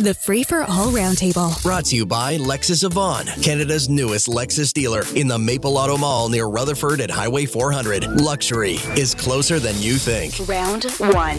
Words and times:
The 0.00 0.12
Free 0.12 0.42
for 0.42 0.62
All 0.62 0.90
Roundtable. 0.90 1.62
Brought 1.62 1.84
to 1.86 1.96
you 1.96 2.04
by 2.04 2.36
Lexus 2.36 2.82
of 2.82 2.94
Vaughan, 2.94 3.26
Canada's 3.40 3.88
newest 3.88 4.26
Lexus 4.26 4.72
dealer 4.72 5.04
in 5.14 5.28
the 5.28 5.38
Maple 5.38 5.78
Auto 5.78 5.96
Mall 5.96 6.28
near 6.28 6.46
Rutherford 6.46 7.00
at 7.00 7.10
Highway 7.10 7.46
400. 7.46 8.20
Luxury 8.20 8.72
is 8.98 9.14
closer 9.14 9.60
than 9.60 9.80
you 9.80 9.94
think. 9.94 10.48
Round 10.48 10.84
one. 10.98 11.38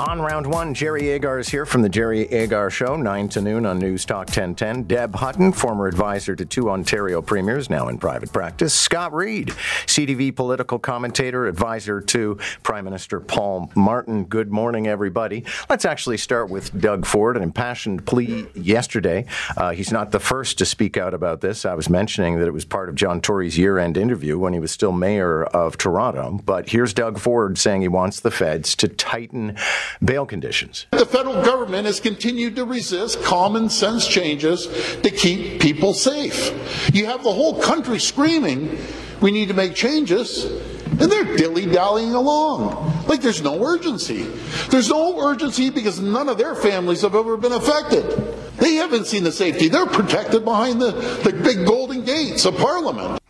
On 0.00 0.20
round 0.20 0.44
one, 0.44 0.74
Jerry 0.74 1.08
Agar 1.10 1.38
is 1.38 1.48
here 1.48 1.64
from 1.64 1.82
the 1.82 1.88
Jerry 1.88 2.22
Agar 2.32 2.68
Show, 2.68 2.96
9 2.96 3.28
to 3.28 3.40
noon 3.40 3.64
on 3.64 3.78
News 3.78 4.04
Talk 4.04 4.26
1010. 4.26 4.82
Deb 4.84 5.14
Hutton, 5.14 5.52
former 5.52 5.86
advisor 5.86 6.34
to 6.34 6.44
two 6.44 6.70
Ontario 6.70 7.22
premiers, 7.22 7.70
now 7.70 7.86
in 7.86 7.98
private 7.98 8.32
practice. 8.32 8.74
Scott 8.74 9.14
Reid, 9.14 9.48
CTV 9.86 10.34
political 10.34 10.80
commentator, 10.80 11.46
advisor 11.46 12.00
to 12.00 12.38
Prime 12.64 12.84
Minister 12.84 13.20
Paul 13.20 13.70
Martin. 13.76 14.24
Good 14.24 14.50
morning, 14.50 14.88
everybody. 14.88 15.44
Let's 15.70 15.84
actually 15.84 16.18
start 16.18 16.50
with 16.50 16.76
Doug 16.80 17.06
Ford, 17.06 17.36
an 17.36 17.44
impassioned 17.44 17.83
plea 18.04 18.46
yesterday. 18.54 19.26
Uh, 19.56 19.72
he's 19.72 19.92
not 19.92 20.10
the 20.10 20.20
first 20.20 20.58
to 20.58 20.64
speak 20.64 20.96
out 20.96 21.14
about 21.14 21.40
this. 21.40 21.64
I 21.64 21.74
was 21.74 21.88
mentioning 21.88 22.38
that 22.38 22.46
it 22.46 22.52
was 22.52 22.64
part 22.64 22.88
of 22.88 22.94
John 22.94 23.20
Tory's 23.20 23.58
year 23.58 23.78
end 23.78 23.96
interview 23.96 24.38
when 24.38 24.52
he 24.52 24.60
was 24.60 24.70
still 24.70 24.92
mayor 24.92 25.44
of 25.44 25.76
Toronto. 25.76 26.40
But 26.44 26.70
here's 26.70 26.92
Doug 26.92 27.18
Ford 27.18 27.58
saying 27.58 27.82
he 27.82 27.88
wants 27.88 28.20
the 28.20 28.30
feds 28.30 28.74
to 28.76 28.88
tighten 28.88 29.56
bail 30.02 30.26
conditions. 30.26 30.86
The 30.92 31.06
federal 31.06 31.42
government 31.44 31.86
has 31.86 32.00
continued 32.00 32.56
to 32.56 32.64
resist 32.64 33.22
common 33.22 33.68
sense 33.68 34.06
changes 34.06 34.66
to 35.02 35.10
keep 35.10 35.60
people 35.60 35.94
safe. 35.94 36.90
You 36.94 37.06
have 37.06 37.22
the 37.22 37.32
whole 37.32 37.60
country 37.60 37.98
screaming, 37.98 38.78
we 39.20 39.30
need 39.30 39.48
to 39.48 39.54
make 39.54 39.74
changes, 39.74 40.44
and 40.44 41.10
they're 41.10 41.36
dilly 41.36 41.66
dallying 41.66 42.14
along. 42.14 42.93
Like 43.06 43.20
there's 43.20 43.42
no 43.42 43.64
urgency. 43.64 44.22
There's 44.70 44.88
no 44.88 45.20
urgency 45.20 45.70
because 45.70 46.00
none 46.00 46.28
of 46.28 46.38
their 46.38 46.54
families 46.54 47.02
have 47.02 47.14
ever 47.14 47.36
been 47.36 47.52
affected. 47.52 48.04
They 48.58 48.74
haven't 48.74 49.06
seen 49.06 49.24
the 49.24 49.32
safety. 49.32 49.68
They're 49.68 49.86
protected 49.86 50.44
behind 50.44 50.80
the, 50.80 50.92
the 51.24 51.32
big 51.32 51.66
golden 51.66 52.04
gates 52.04 52.44
of 52.44 52.56
Parliament. 52.56 53.20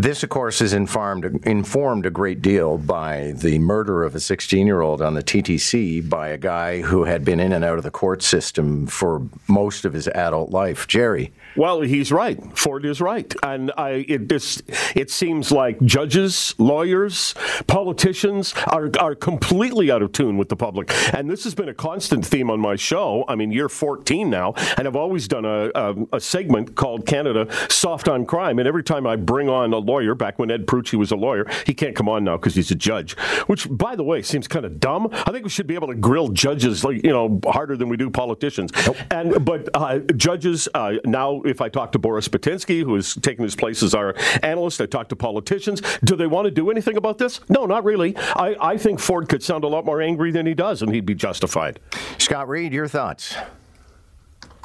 This, 0.00 0.22
of 0.22 0.28
course, 0.28 0.60
is 0.60 0.74
informed, 0.74 1.44
informed 1.44 2.06
a 2.06 2.10
great 2.10 2.40
deal 2.40 2.78
by 2.78 3.32
the 3.34 3.58
murder 3.58 4.04
of 4.04 4.14
a 4.14 4.20
16 4.20 4.64
year 4.64 4.80
old 4.80 5.02
on 5.02 5.14
the 5.14 5.24
TTC 5.24 6.08
by 6.08 6.28
a 6.28 6.38
guy 6.38 6.82
who 6.82 7.02
had 7.02 7.24
been 7.24 7.40
in 7.40 7.52
and 7.52 7.64
out 7.64 7.78
of 7.78 7.82
the 7.82 7.90
court 7.90 8.22
system 8.22 8.86
for 8.86 9.22
most 9.48 9.84
of 9.84 9.94
his 9.94 10.06
adult 10.06 10.50
life. 10.50 10.86
Jerry. 10.86 11.32
Well, 11.56 11.80
he's 11.80 12.12
right. 12.12 12.38
Ford 12.56 12.84
is 12.84 13.00
right, 13.00 13.34
and 13.42 13.72
I 13.76 14.04
it 14.08 14.28
this 14.28 14.62
it 14.94 15.10
seems 15.10 15.50
like 15.50 15.80
judges, 15.80 16.54
lawyers, 16.58 17.34
politicians 17.66 18.54
are 18.68 18.92
are 19.00 19.16
completely 19.16 19.90
out 19.90 20.00
of 20.02 20.12
tune 20.12 20.36
with 20.36 20.50
the 20.50 20.54
public, 20.54 20.92
and 21.12 21.28
this 21.28 21.42
has 21.42 21.56
been 21.56 21.68
a 21.68 21.74
constant 21.74 22.24
theme 22.24 22.48
on 22.48 22.60
my 22.60 22.76
show. 22.76 23.24
I 23.26 23.34
mean, 23.34 23.50
year 23.50 23.68
14 23.68 24.30
now, 24.30 24.54
and 24.76 24.86
I've 24.86 24.94
always 24.94 25.26
done 25.26 25.44
a, 25.44 25.72
a, 25.74 25.96
a 26.12 26.20
segment 26.20 26.76
called 26.76 27.06
Canada 27.06 27.48
Soft 27.68 28.06
on 28.06 28.24
Crime, 28.24 28.60
and 28.60 28.68
every 28.68 28.84
time 28.84 29.04
I 29.04 29.16
bring 29.16 29.48
on 29.48 29.72
a 29.72 29.78
lawyer, 29.88 30.14
back 30.14 30.38
when 30.38 30.50
Ed 30.50 30.66
Prutschi 30.66 30.98
was 30.98 31.10
a 31.10 31.16
lawyer, 31.16 31.46
he 31.66 31.74
can't 31.74 31.96
come 31.96 32.08
on 32.08 32.22
now 32.22 32.36
because 32.36 32.54
he's 32.54 32.70
a 32.70 32.74
judge, 32.76 33.18
which, 33.48 33.66
by 33.70 33.96
the 33.96 34.04
way, 34.04 34.22
seems 34.22 34.46
kind 34.46 34.64
of 34.64 34.78
dumb. 34.78 35.08
I 35.12 35.32
think 35.32 35.44
we 35.44 35.50
should 35.50 35.66
be 35.66 35.74
able 35.74 35.88
to 35.88 35.94
grill 35.94 36.28
judges, 36.28 36.84
like 36.84 37.02
you 37.02 37.10
know, 37.10 37.40
harder 37.46 37.76
than 37.76 37.88
we 37.88 37.96
do 37.96 38.10
politicians. 38.10 38.70
Nope. 38.86 38.96
And 39.10 39.44
but 39.44 39.68
uh, 39.74 39.98
judges 40.16 40.68
uh, 40.74 40.94
now 41.04 41.42
if 41.42 41.60
I 41.60 41.68
talk 41.68 41.92
to 41.92 41.98
Boris 41.98 42.28
Bytensky, 42.28 42.82
who 42.82 42.94
is 42.96 43.14
taking 43.14 43.42
his 43.42 43.56
place 43.56 43.82
as 43.82 43.94
our 43.94 44.14
analyst, 44.42 44.80
I 44.80 44.86
talk 44.86 45.08
to 45.08 45.16
politicians. 45.16 45.82
Do 46.04 46.16
they 46.16 46.26
want 46.26 46.44
to 46.44 46.50
do 46.50 46.70
anything 46.70 46.96
about 46.96 47.18
this? 47.18 47.40
No, 47.48 47.66
not 47.66 47.84
really. 47.84 48.16
I, 48.16 48.56
I 48.60 48.76
think 48.76 49.00
Ford 49.00 49.28
could 49.28 49.42
sound 49.42 49.64
a 49.64 49.68
lot 49.68 49.84
more 49.84 50.00
angry 50.02 50.30
than 50.30 50.46
he 50.46 50.54
does, 50.54 50.82
and 50.82 50.92
he'd 50.92 51.06
be 51.06 51.14
justified. 51.14 51.80
Scott 52.18 52.48
Reid, 52.48 52.72
your 52.72 52.88
thoughts? 52.88 53.34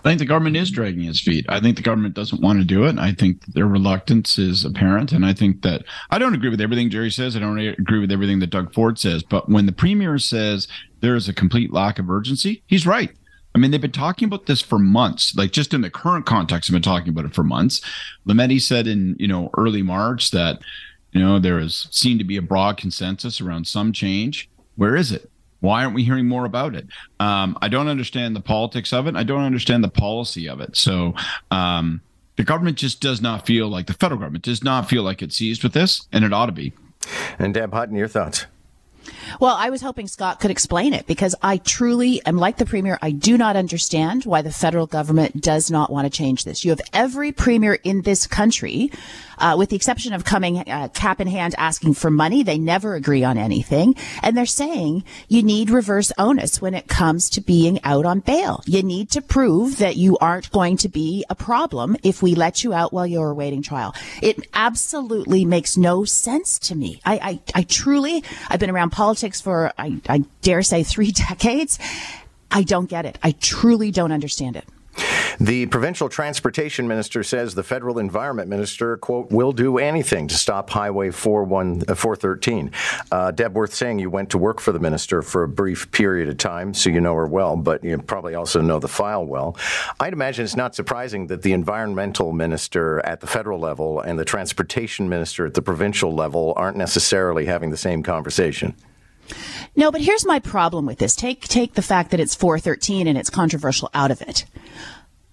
I 0.03 0.09
think 0.09 0.19
the 0.19 0.25
government 0.25 0.57
is 0.57 0.69
dragging 0.69 1.05
its 1.05 1.21
feet. 1.21 1.45
I 1.47 1.61
think 1.61 1.77
the 1.77 1.81
government 1.81 2.13
doesn't 2.13 2.41
want 2.41 2.59
to 2.59 2.65
do 2.65 2.83
it. 2.83 2.97
I 2.99 3.13
think 3.13 3.45
their 3.45 3.67
reluctance 3.67 4.37
is 4.37 4.65
apparent. 4.65 5.13
And 5.13 5.25
I 5.25 5.33
think 5.33 5.61
that 5.61 5.85
I 6.09 6.19
don't 6.19 6.33
agree 6.33 6.49
with 6.49 6.59
everything 6.59 6.89
Jerry 6.89 7.09
says. 7.09 7.37
I 7.37 7.39
don't 7.39 7.57
agree 7.57 7.99
with 7.99 8.11
everything 8.11 8.39
that 8.39 8.49
Doug 8.49 8.73
Ford 8.73 8.99
says. 8.99 9.23
But 9.23 9.47
when 9.47 9.65
the 9.65 9.71
premier 9.71 10.17
says 10.17 10.67
there 10.99 11.15
is 11.15 11.29
a 11.29 11.33
complete 11.33 11.71
lack 11.71 11.99
of 11.99 12.09
urgency, 12.09 12.63
he's 12.67 12.85
right. 12.85 13.11
I 13.55 13.59
mean, 13.59 13.71
they've 13.71 13.79
been 13.79 13.91
talking 13.91 14.27
about 14.27 14.47
this 14.47 14.61
for 14.61 14.79
months, 14.79 15.35
like 15.35 15.51
just 15.51 15.73
in 15.73 15.81
the 15.81 15.89
current 15.89 16.25
context, 16.25 16.69
they've 16.69 16.75
been 16.75 16.81
talking 16.81 17.09
about 17.09 17.25
it 17.25 17.35
for 17.35 17.43
months. 17.43 17.81
Lametti 18.27 18.59
said 18.59 18.87
in, 18.87 19.15
you 19.19 19.27
know, 19.27 19.51
early 19.57 19.83
March 19.83 20.31
that, 20.31 20.59
you 21.11 21.21
know, 21.21 21.39
there 21.39 21.59
is 21.59 21.87
seemed 21.91 22.19
to 22.19 22.25
be 22.25 22.37
a 22.37 22.41
broad 22.41 22.77
consensus 22.77 23.39
around 23.39 23.67
some 23.67 23.93
change. 23.93 24.49
Where 24.75 24.95
is 24.95 25.11
it? 25.11 25.29
Why 25.63 25.85
aren't 25.85 25.95
we 25.95 26.03
hearing 26.03 26.27
more 26.27 26.43
about 26.43 26.75
it? 26.75 26.85
Um, 27.21 27.57
I 27.61 27.69
don't 27.69 27.87
understand 27.87 28.35
the 28.35 28.41
politics 28.41 28.91
of 28.91 29.07
it. 29.07 29.15
I 29.15 29.23
don't 29.23 29.43
understand 29.43 29.81
the 29.81 29.87
policy 29.87 30.49
of 30.49 30.59
it. 30.59 30.75
So, 30.75 31.15
um, 31.51 32.01
the 32.35 32.43
government 32.43 32.77
just 32.77 32.99
does 32.99 33.21
not 33.21 33.45
feel 33.45 33.69
like 33.69 33.87
the 33.87 33.93
federal 33.93 34.19
government 34.19 34.43
does 34.43 34.61
not 34.61 34.89
feel 34.89 35.03
like 35.03 35.21
it's 35.21 35.37
seized 35.37 35.63
with 35.63 35.71
this, 35.71 36.05
and 36.11 36.25
it 36.25 36.33
ought 36.33 36.47
to 36.47 36.51
be. 36.51 36.73
And 37.39 37.53
Deb 37.53 37.71
Hutton, 37.71 37.95
your 37.95 38.09
thoughts? 38.09 38.45
Well, 39.39 39.55
I 39.57 39.69
was 39.69 39.81
hoping 39.81 40.07
Scott 40.07 40.39
could 40.39 40.51
explain 40.51 40.93
it 40.93 41.07
because 41.07 41.35
I 41.41 41.57
truly 41.57 42.23
am 42.25 42.37
like 42.37 42.57
the 42.57 42.65
premier. 42.65 42.97
I 43.01 43.11
do 43.11 43.37
not 43.37 43.55
understand 43.55 44.25
why 44.25 44.41
the 44.41 44.51
federal 44.51 44.87
government 44.87 45.41
does 45.41 45.71
not 45.71 45.91
want 45.91 46.05
to 46.05 46.09
change 46.09 46.43
this. 46.43 46.63
You 46.63 46.71
have 46.71 46.81
every 46.93 47.31
premier 47.31 47.73
in 47.83 48.01
this 48.03 48.27
country, 48.27 48.91
uh, 49.39 49.55
with 49.57 49.69
the 49.69 49.75
exception 49.75 50.13
of 50.13 50.23
coming 50.23 50.59
uh, 50.59 50.89
cap 50.93 51.19
in 51.19 51.27
hand 51.27 51.55
asking 51.57 51.95
for 51.95 52.11
money. 52.11 52.43
They 52.43 52.57
never 52.57 52.95
agree 52.95 53.23
on 53.23 53.37
anything. 53.37 53.95
And 54.21 54.37
they're 54.37 54.45
saying 54.45 55.03
you 55.27 55.43
need 55.43 55.69
reverse 55.69 56.11
onus 56.17 56.61
when 56.61 56.73
it 56.73 56.87
comes 56.87 57.29
to 57.31 57.41
being 57.41 57.79
out 57.83 58.05
on 58.05 58.19
bail. 58.19 58.61
You 58.65 58.83
need 58.83 59.09
to 59.11 59.21
prove 59.21 59.77
that 59.77 59.95
you 59.95 60.17
aren't 60.19 60.51
going 60.51 60.77
to 60.77 60.89
be 60.89 61.25
a 61.29 61.35
problem 61.35 61.97
if 62.03 62.21
we 62.21 62.35
let 62.35 62.63
you 62.63 62.73
out 62.73 62.93
while 62.93 63.07
you're 63.07 63.31
awaiting 63.31 63.61
trial. 63.61 63.95
It 64.21 64.47
absolutely 64.53 65.45
makes 65.45 65.77
no 65.77 66.05
sense 66.05 66.59
to 66.59 66.75
me. 66.75 67.01
I, 67.05 67.13
I, 67.53 67.59
I 67.59 67.63
truly, 67.63 68.23
I've 68.49 68.59
been 68.59 68.69
around 68.69 68.91
politics 68.91 69.22
for, 69.31 69.71
I, 69.77 69.99
I 70.07 70.23
dare 70.41 70.61
say, 70.61 70.83
three 70.83 71.11
decades. 71.29 71.79
I 72.51 72.63
don't 72.63 72.89
get 72.89 73.05
it. 73.05 73.17
I 73.23 73.31
truly 73.31 73.91
don't 73.91 74.11
understand 74.11 74.55
it. 74.55 74.65
The 75.39 75.65
provincial 75.65 76.09
transportation 76.09 76.87
minister 76.87 77.23
says 77.23 77.55
the 77.55 77.63
federal 77.63 77.97
environment 77.97 78.49
minister, 78.49 78.97
quote, 78.97 79.31
will 79.31 79.51
do 79.51 79.79
anything 79.79 80.27
to 80.27 80.35
stop 80.35 80.69
Highway 80.69 81.09
41, 81.09 81.83
uh, 81.87 81.95
413. 81.95 82.71
Uh, 83.11 83.31
Deb 83.31 83.55
Worth 83.55 83.73
saying 83.73 83.99
you 83.99 84.09
went 84.09 84.29
to 84.29 84.37
work 84.37 84.59
for 84.59 84.71
the 84.71 84.79
minister 84.79 85.21
for 85.21 85.43
a 85.43 85.47
brief 85.47 85.91
period 85.91 86.29
of 86.29 86.37
time, 86.37 86.73
so 86.73 86.89
you 86.89 87.01
know 87.01 87.15
her 87.15 87.25
well, 87.25 87.55
but 87.55 87.83
you 87.83 87.97
probably 87.97 88.35
also 88.35 88.61
know 88.61 88.79
the 88.79 88.87
file 88.87 89.25
well. 89.25 89.57
I'd 89.99 90.13
imagine 90.13 90.45
it's 90.45 90.55
not 90.55 90.75
surprising 90.75 91.27
that 91.27 91.41
the 91.41 91.53
environmental 91.53 92.31
minister 92.31 92.99
at 93.05 93.19
the 93.19 93.27
federal 93.27 93.59
level 93.59 94.01
and 94.01 94.19
the 94.19 94.25
transportation 94.25 95.09
minister 95.09 95.47
at 95.47 95.55
the 95.55 95.61
provincial 95.61 96.13
level 96.13 96.53
aren't 96.55 96.77
necessarily 96.77 97.45
having 97.45 97.71
the 97.71 97.77
same 97.77 98.03
conversation. 98.03 98.75
No, 99.75 99.91
but 99.91 100.01
here's 100.01 100.25
my 100.25 100.39
problem 100.39 100.85
with 100.85 100.99
this. 100.99 101.15
Take 101.15 101.47
take 101.47 101.73
the 101.73 101.81
fact 101.81 102.11
that 102.11 102.19
it's 102.19 102.35
413 102.35 103.07
and 103.07 103.17
it's 103.17 103.29
controversial 103.29 103.89
out 103.93 104.11
of 104.11 104.21
it. 104.21 104.45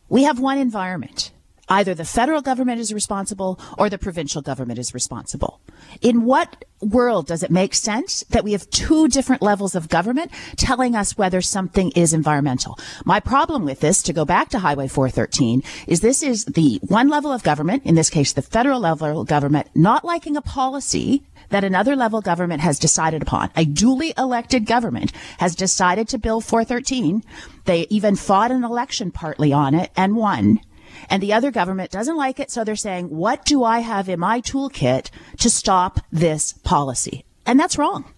We 0.09 0.25
have 0.25 0.41
one 0.41 0.59
environment. 0.59 1.31
Either 1.71 1.95
the 1.95 2.05
federal 2.05 2.43
government 2.43 2.81
is 2.81 2.93
responsible 2.93 3.59
or 3.78 3.89
the 3.89 3.97
provincial 3.97 4.43
government 4.43 4.81
is 4.81 4.93
responsible. 4.93 5.61
In 6.01 6.25
what 6.25 6.65
world 6.81 7.28
does 7.28 7.45
it 7.45 7.51
make 7.51 7.75
sense 7.75 8.25
that 8.31 8.43
we 8.43 8.53
have 8.53 8.69
two 8.71 9.06
different 9.06 9.41
levels 9.41 9.77
of 9.77 9.89
government 9.89 10.33
telling 10.57 10.97
us 10.97 11.17
whether 11.17 11.41
something 11.41 11.93
is 11.93 12.12
environmental? 12.12 12.77
My 13.05 13.21
problem 13.21 13.65
with 13.65 13.78
this, 13.78 14.03
to 14.03 14.12
go 14.12 14.25
back 14.25 14.49
to 14.49 14.59
Highway 14.59 14.89
413, 14.89 15.62
is 15.87 16.01
this 16.01 16.25
is 16.25 16.45
the 16.45 16.81
one 16.83 17.09
level 17.09 17.31
of 17.31 17.45
government, 17.45 17.87
in 17.87 17.95
this 17.95 18.11
case, 18.11 18.33
the 18.33 18.43
federal 18.43 18.81
level 18.81 19.21
of 19.21 19.28
government, 19.28 19.69
not 19.72 20.05
liking 20.05 20.37
a 20.37 20.43
policy 20.43 21.22
that 21.50 21.65
another 21.65 21.94
level 21.94 22.21
government 22.21 22.62
has 22.62 22.78
decided 22.78 23.22
upon. 23.22 23.50
A 23.55 23.65
duly 23.65 24.15
elected 24.16 24.66
government 24.66 25.12
has 25.38 25.55
decided 25.55 26.09
to 26.09 26.19
Bill 26.19 26.41
413. 26.41 27.22
They 27.66 27.87
even 27.91 28.16
fought 28.16 28.50
an 28.50 28.65
election 28.65 29.10
partly 29.10 29.53
on 29.53 29.74
it 29.74 29.91
and 29.97 30.16
won. 30.16 30.60
And 31.09 31.22
the 31.22 31.33
other 31.33 31.51
government 31.51 31.91
doesn't 31.91 32.16
like 32.16 32.41
it, 32.41 32.51
so 32.51 32.65
they're 32.65 32.77
saying, 32.77 33.10
what 33.10 33.45
do 33.45 33.65
I 33.65 33.80
have 33.80 34.09
in 34.09 34.21
my 34.21 34.41
toolkit 34.41 35.10
to 35.39 35.51
stop 35.51 36.01
this 36.10 36.53
policy? 36.53 37.24
And 37.47 37.59
that's 37.59 37.78
wrong. 37.78 38.13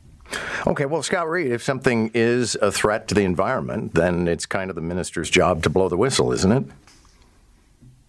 Okay, 0.67 0.87
well, 0.87 1.03
Scott 1.03 1.29
Reid, 1.29 1.53
if 1.53 1.62
something 1.62 2.11
is 2.15 2.56
a 2.62 2.73
threat 2.73 3.09
to 3.09 3.15
the 3.15 3.25
environment, 3.25 3.95
then 3.95 4.27
it's 4.29 4.47
kind 4.47 4.71
of 4.71 4.77
the 4.77 4.83
minister's 4.83 5.29
job 5.29 5.62
to 5.65 5.71
blow 5.71 5.89
the 5.89 5.97
whistle, 5.97 6.33
isn't 6.33 6.53
it? 6.53 6.65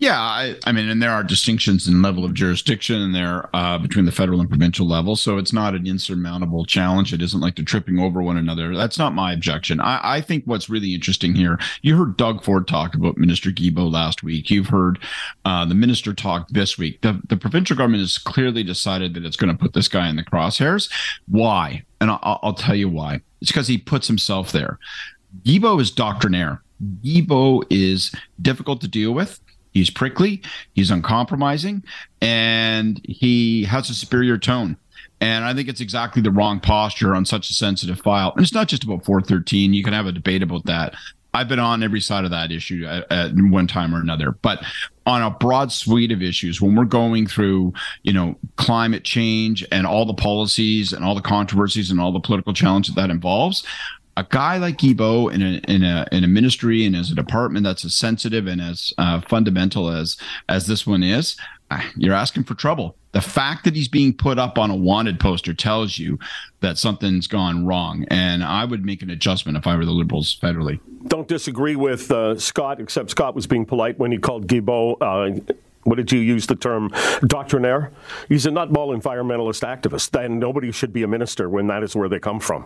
Yeah, 0.04 0.20
I, 0.20 0.58
I, 0.66 0.74
mean, 0.74 0.90
and 0.90 1.02
there 1.02 1.12
are 1.12 1.24
distinctions 1.24 1.88
in 1.88 2.02
level 2.02 2.26
of 2.26 2.34
jurisdiction 2.34 3.02
and 3.02 3.16
there 3.16 3.50
uh, 3.56 3.78
between 3.78 4.04
the 4.04 4.12
federal 4.12 4.42
and 4.42 4.50
provincial 4.50 4.86
level. 4.86 5.16
So 5.16 5.38
it's 5.38 5.54
not 5.54 5.76
an 5.76 5.88
insurmountable 5.88 6.66
challenge. 6.66 7.14
It 7.14 7.22
isn't 7.22 7.40
like 7.40 7.56
they're 7.56 7.64
tripping 7.64 8.00
over 8.00 8.22
one 8.22 8.36
another. 8.36 8.76
That's 8.76 8.98
not 8.98 9.14
my 9.14 9.32
objection. 9.32 9.80
I, 9.80 10.18
I 10.18 10.20
think 10.20 10.44
what's 10.44 10.70
really 10.70 10.94
interesting 10.94 11.36
here, 11.36 11.58
you 11.84 11.96
heard 11.96 12.18
Doug 12.18 12.44
Ford 12.44 12.68
talk 12.68 12.96
about 12.96 13.18
Minister 13.18 13.50
Guilbeault 13.50 13.94
last 13.94 14.24
week. 14.24 14.52
You've 14.52 14.68
heard 14.68 15.00
uh, 15.46 15.64
the 15.64 15.74
minister 15.74 16.14
talk 16.14 16.50
this 16.50 16.78
week. 16.78 17.00
The, 17.00 17.22
the 17.30 17.38
provincial 17.38 17.78
government 17.78 18.02
has 18.02 18.18
clearly 18.18 18.64
decided 18.64 19.14
that 19.14 19.24
it's 19.24 19.38
going 19.38 19.56
to 19.56 19.58
put 19.58 19.72
this 19.72 19.88
guy 19.88 20.10
in 20.10 20.18
the 20.18 20.24
crosshairs. 20.26 20.92
Why? 21.30 21.82
And 22.02 22.12
I'll, 22.12 22.40
I'll 22.44 22.54
tell 22.54 22.76
you 22.76 22.90
why. 22.90 23.22
It's 23.40 23.52
because 23.52 23.70
he 23.70 23.78
puts 23.78 24.08
himself 24.08 24.52
there. 24.52 24.80
Guilbeault 25.46 25.80
is 25.80 25.92
doctrinaire 25.92 26.62
Guilbeault 27.04 27.64
is 27.70 28.14
difficult 28.42 28.82
to 28.82 28.88
deal 28.88 29.14
with. 29.14 29.40
He's 29.74 29.90
prickly, 29.90 30.42
he's 30.74 30.92
uncompromising, 30.92 31.84
and 32.22 33.02
he 33.04 33.64
has 33.66 33.90
a 33.90 33.94
superior 33.94 34.38
tone. 34.38 34.78
And 35.20 35.46
I 35.46 35.54
think 35.54 35.70
it's 35.70 35.82
exactly 35.82 36.22
the 36.22 36.32
wrong 36.32 36.60
posture 36.60 37.16
on 37.16 37.26
such 37.26 37.50
a 37.50 37.54
sensitive 37.54 38.00
file. 38.02 38.34
And 38.36 38.44
it's 38.44 38.54
not 38.54 38.68
just 38.68 38.84
about 38.84 39.06
413. 39.06 39.74
You 39.74 39.84
can 39.84 39.94
have 39.94 40.06
a 40.06 40.12
debate 40.12 40.44
about 40.44 40.66
that. 40.66 40.96
I've 41.34 41.48
been 41.48 41.60
on 41.60 41.82
every 41.82 42.02
side 42.02 42.26
of 42.26 42.32
that 42.32 42.52
issue 42.52 42.86
at, 42.86 43.12
at, 43.12 43.32
one 43.34 43.66
time 43.66 43.96
or 43.96 44.00
another. 44.00 44.32
But 44.32 44.64
on 45.06 45.24
a 45.24 45.32
broad 45.32 45.72
suite 45.72 46.12
of 46.12 46.22
issues, 46.22 46.62
when 46.62 46.76
we're 46.76 46.86
going 46.86 47.26
through, 47.26 47.74
you 48.04 48.14
know, 48.14 48.36
climate 48.58 49.04
change 49.04 49.66
and 49.72 49.88
all 49.88 50.06
the 50.06 50.14
policies 50.14 50.94
and 50.94 51.04
all 51.04 51.16
the 51.16 51.22
controversies 51.22 51.90
and 51.90 52.00
all 52.00 52.12
the 52.12 52.20
political 52.20 52.54
challenge 52.54 52.88
that 52.88 52.96
that 52.96 53.10
involves, 53.10 53.66
a 54.16 54.26
guy 54.30 54.58
like 54.58 54.78
Guilbeault 54.78 55.34
in 55.34 55.42
a 55.42 55.62
in 55.68 55.84
a 55.84 56.08
in 56.12 56.24
a 56.24 56.28
ministry 56.28 56.86
and 56.86 56.96
as 56.96 57.12
a 57.12 57.16
department 57.16 57.64
that's 57.64 57.84
as 57.84 57.96
sensitive 57.96 58.48
and 58.48 58.62
as 58.62 58.94
uh, 58.98 59.22
fundamental 59.22 59.90
as 59.90 60.18
as 60.50 60.68
this 60.68 60.86
one 60.86 61.04
is, 61.04 61.36
uh, 61.72 61.82
you're 61.96 62.14
asking 62.14 62.44
for 62.44 62.54
trouble. 62.54 62.96
The 63.14 63.22
fact 63.22 63.64
that 63.64 63.76
he's 63.76 63.88
being 63.88 64.14
put 64.14 64.40
up 64.40 64.58
on 64.58 64.72
a 64.72 64.76
wanted 64.76 65.20
poster 65.20 65.54
tells 65.54 66.00
you 66.00 66.18
that 66.62 66.78
something's 66.78 67.28
gone 67.28 67.66
wrong, 67.66 68.06
and 68.10 68.44
I 68.44 68.66
would 68.66 68.86
make 68.86 69.02
an 69.02 69.10
adjustment 69.10 69.58
if 69.58 69.68
I 69.68 69.76
were 69.76 69.86
the 69.86 69.92
Liberals 69.92 70.36
federally. 70.42 70.80
Don't 71.08 71.28
disagree 71.28 71.76
with 71.76 72.10
uh, 72.12 72.38
Scott, 72.40 72.80
except 72.80 73.12
Scott 73.12 73.36
was 73.36 73.46
being 73.46 73.66
polite 73.66 74.00
when 74.00 74.12
he 74.12 74.18
called 74.18 74.48
Guilbeault. 74.48 74.98
Uh, 75.02 75.54
what 75.84 75.96
did 75.96 76.12
you 76.12 76.20
use 76.20 76.48
the 76.48 76.56
term 76.56 76.90
doctrinaire? 77.28 77.92
He's 78.30 78.46
a 78.46 78.50
nutball 78.50 79.00
environmentalist 79.00 79.64
activist, 79.64 80.20
and 80.20 80.40
nobody 80.40 80.72
should 80.72 80.94
be 80.94 81.04
a 81.04 81.08
minister 81.08 81.50
when 81.50 81.68
that 81.68 81.84
is 81.84 81.96
where 81.96 82.10
they 82.10 82.20
come 82.20 82.40
from. 82.40 82.66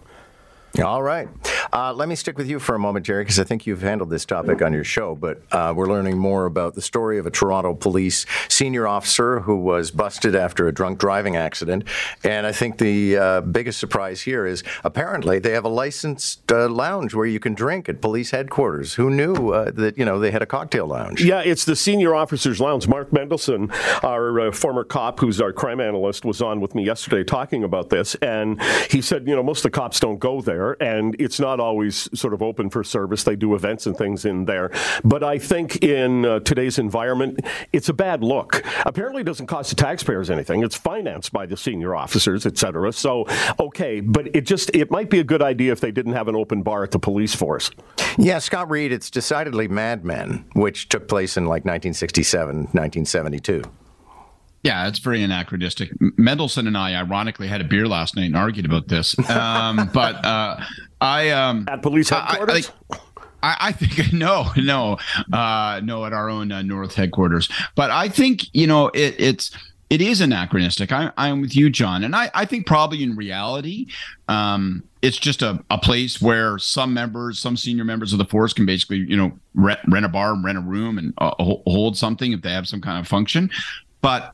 All 0.79 1.01
right. 1.01 1.27
Uh, 1.71 1.93
let 1.93 2.09
me 2.09 2.15
stick 2.15 2.37
with 2.37 2.49
you 2.49 2.59
for 2.59 2.75
a 2.75 2.79
moment, 2.79 3.05
Jerry, 3.05 3.23
because 3.23 3.39
I 3.39 3.45
think 3.45 3.65
you've 3.65 3.81
handled 3.81 4.09
this 4.09 4.25
topic 4.25 4.61
on 4.61 4.73
your 4.73 4.83
show. 4.83 5.15
But 5.15 5.41
uh, 5.51 5.73
we're 5.75 5.87
learning 5.87 6.17
more 6.17 6.45
about 6.45 6.75
the 6.75 6.81
story 6.81 7.17
of 7.17 7.25
a 7.25 7.31
Toronto 7.31 7.73
police 7.73 8.25
senior 8.49 8.87
officer 8.87 9.39
who 9.41 9.55
was 9.55 9.91
busted 9.91 10.35
after 10.35 10.67
a 10.67 10.73
drunk 10.73 10.99
driving 10.99 11.35
accident. 11.35 11.85
And 12.23 12.45
I 12.45 12.51
think 12.51 12.77
the 12.77 13.17
uh, 13.17 13.41
biggest 13.41 13.79
surprise 13.79 14.21
here 14.21 14.45
is 14.45 14.63
apparently 14.83 15.39
they 15.39 15.51
have 15.51 15.65
a 15.65 15.69
licensed 15.69 16.51
uh, 16.51 16.67
lounge 16.67 17.13
where 17.13 17.25
you 17.25 17.39
can 17.39 17.53
drink 17.53 17.87
at 17.87 18.01
police 18.01 18.31
headquarters. 18.31 18.95
Who 18.95 19.09
knew 19.09 19.53
uh, 19.53 19.71
that 19.71 19.97
you 19.97 20.05
know 20.05 20.19
they 20.19 20.31
had 20.31 20.41
a 20.41 20.45
cocktail 20.45 20.87
lounge? 20.87 21.23
Yeah, 21.23 21.39
it's 21.39 21.65
the 21.65 21.75
senior 21.75 22.13
officers' 22.13 22.59
lounge. 22.59 22.87
Mark 22.87 23.11
Mendelson, 23.11 23.71
our 24.03 24.39
uh, 24.39 24.51
former 24.51 24.83
cop, 24.83 25.19
who's 25.19 25.39
our 25.39 25.53
crime 25.53 25.79
analyst, 25.79 26.25
was 26.25 26.41
on 26.41 26.59
with 26.59 26.75
me 26.75 26.83
yesterday 26.83 27.23
talking 27.23 27.63
about 27.63 27.89
this, 27.89 28.15
and 28.15 28.61
he 28.89 29.01
said, 29.01 29.27
you 29.27 29.35
know, 29.35 29.43
most 29.43 29.59
of 29.59 29.63
the 29.63 29.77
cops 29.77 29.99
don't 29.99 30.19
go 30.19 30.41
there 30.41 30.57
there, 30.57 30.81
and 30.81 31.15
it's 31.19 31.39
not 31.39 31.56
always 31.59 32.09
sort 32.17 32.33
of 32.33 32.41
open 32.41 32.69
for 32.69 32.83
service. 32.83 33.23
They 33.23 33.35
do 33.35 33.55
events 33.55 33.85
and 33.85 33.97
things 33.97 34.25
in 34.25 34.45
there. 34.45 34.71
But 35.03 35.23
I 35.23 35.37
think 35.37 35.83
in 35.83 36.25
uh, 36.25 36.39
today's 36.39 36.79
environment, 36.79 37.41
it's 37.73 37.89
a 37.89 37.93
bad 37.93 38.23
look. 38.23 38.63
Apparently, 38.85 39.21
it 39.21 39.25
doesn't 39.25 39.47
cost 39.47 39.69
the 39.69 39.75
taxpayers 39.75 40.29
anything. 40.29 40.63
It's 40.63 40.75
financed 40.75 41.31
by 41.31 41.45
the 41.45 41.57
senior 41.57 41.95
officers, 41.95 42.45
et 42.45 42.57
cetera. 42.57 42.91
So, 42.93 43.25
okay, 43.59 43.99
but 43.99 44.35
it 44.35 44.45
just 44.45 44.69
it 44.75 44.91
might 44.91 45.09
be 45.09 45.19
a 45.19 45.23
good 45.23 45.41
idea 45.41 45.71
if 45.71 45.79
they 45.79 45.91
didn't 45.91 46.13
have 46.13 46.27
an 46.27 46.35
open 46.35 46.63
bar 46.63 46.83
at 46.83 46.91
the 46.91 46.99
police 46.99 47.35
force. 47.35 47.71
Yeah, 48.17 48.39
Scott 48.39 48.69
Reid, 48.69 48.91
it's 48.91 49.09
decidedly 49.09 49.67
Mad 49.67 50.03
Men, 50.03 50.45
which 50.53 50.89
took 50.89 51.07
place 51.07 51.37
in 51.37 51.43
like 51.43 51.65
1967, 51.65 52.55
1972. 52.55 53.63
Yeah, 54.63 54.87
it's 54.87 54.99
very 54.99 55.23
anachronistic. 55.23 55.91
Mendelson 55.99 56.67
and 56.67 56.77
I, 56.77 56.95
ironically, 56.95 57.47
had 57.47 57.61
a 57.61 57.63
beer 57.63 57.87
last 57.87 58.15
night 58.15 58.25
and 58.25 58.35
argued 58.35 58.65
about 58.65 58.87
this. 58.87 59.17
Um, 59.29 59.89
but 59.93 60.25
uh, 60.25 60.59
I 61.01 61.29
um, 61.29 61.65
at 61.67 61.81
police 61.81 62.09
headquarters. 62.09 62.71
I, 62.91 62.97
I, 63.43 63.57
I 63.59 63.71
think 63.71 64.13
no, 64.13 64.51
no, 64.57 64.97
uh, 65.31 65.81
no, 65.83 66.05
at 66.05 66.13
our 66.13 66.29
own 66.29 66.51
uh, 66.51 66.61
North 66.61 66.95
headquarters. 66.95 67.49
But 67.75 67.91
I 67.91 68.09
think 68.09 68.53
you 68.53 68.67
know 68.67 68.87
it, 68.89 69.15
it's 69.17 69.51
it 69.89 70.01
is 70.01 70.21
anachronistic. 70.21 70.91
I, 70.91 71.11
I'm 71.17 71.41
with 71.41 71.55
you, 71.55 71.69
John, 71.69 72.03
and 72.03 72.15
I, 72.15 72.29
I 72.33 72.45
think 72.45 72.67
probably 72.67 73.03
in 73.03 73.15
reality, 73.15 73.87
um, 74.27 74.83
it's 75.01 75.17
just 75.17 75.41
a, 75.41 75.63
a 75.69 75.77
place 75.77 76.21
where 76.21 76.57
some 76.57 76.93
members, 76.93 77.39
some 77.39 77.55
senior 77.55 77.85
members 77.85 78.11
of 78.11 78.19
the 78.19 78.25
force 78.25 78.51
can 78.51 78.65
basically, 78.65 78.97
you 78.97 79.15
know, 79.15 79.31
rent, 79.53 79.79
rent 79.87 80.05
a 80.05 80.09
bar, 80.09 80.35
rent 80.35 80.57
a 80.57 80.61
room, 80.61 80.97
and 80.97 81.13
uh, 81.19 81.31
hold 81.39 81.95
something 81.95 82.33
if 82.33 82.41
they 82.41 82.51
have 82.51 82.67
some 82.67 82.81
kind 82.81 82.99
of 82.99 83.07
function. 83.07 83.49
But 84.01 84.33